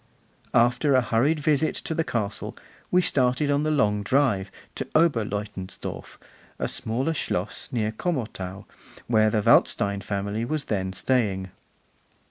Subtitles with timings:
[0.55, 2.57] After a hurried visit to the castle
[2.89, 6.17] we started on the long drive to Oberleutensdorf,
[6.57, 8.65] a smaller Schloss near Komotau,
[9.05, 11.51] where the Waldstein family was then staying.